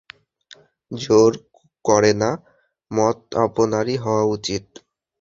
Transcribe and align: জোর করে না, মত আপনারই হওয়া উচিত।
জোর 0.91 1.31
করে 1.85 2.11
না, 2.21 2.31
মত 2.91 3.17
আপনারই 3.45 3.95
হওয়া 4.03 4.23
উচিত। 4.35 4.63